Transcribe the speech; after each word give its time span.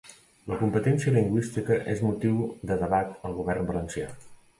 La 0.51 0.55
competència 0.59 1.11
lingüística 1.17 1.77
és 1.93 2.01
motiu 2.05 2.39
de 2.71 2.79
debat 2.85 3.13
al 3.29 3.37
govern 3.41 3.69
valencià 3.69 4.09